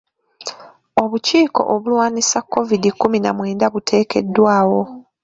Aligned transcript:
Obukiiko 1.03 1.61
obulwanyisa 1.73 2.39
Kovidi 2.51 2.89
kkumi 2.93 3.17
na 3.21 3.31
mwenda 3.37 3.65
buteekeddwawo. 3.73 4.81